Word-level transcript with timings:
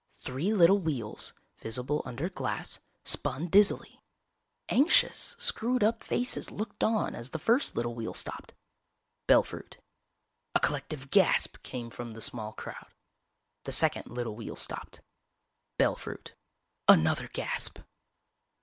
Three 0.23 0.51
little 0.51 0.79
wheels, 0.79 1.31
visible 1.59 2.01
under 2.05 2.27
glass, 2.27 2.79
spun 3.05 3.49
dizzily. 3.49 4.01
Anxious, 4.67 5.35
screwed 5.37 5.83
up 5.83 6.01
faces 6.01 6.49
looked 6.49 6.83
on 6.83 7.13
as 7.13 7.29
the 7.29 7.37
first 7.37 7.75
little 7.75 7.93
wheel 7.93 8.15
stopped. 8.15 8.55
Bell 9.27 9.43
Fruit. 9.43 9.77
A 10.55 10.59
collective 10.59 11.11
gasp 11.11 11.61
came 11.61 11.91
from 11.91 12.13
the 12.13 12.21
small 12.21 12.51
crowd. 12.53 12.91
The 13.65 13.71
second 13.71 14.07
little 14.07 14.35
wheel 14.35 14.55
stopped. 14.55 15.01
Bell 15.77 15.95
Fruit. 15.95 16.33
Another 16.87 17.27
gasp. 17.27 17.77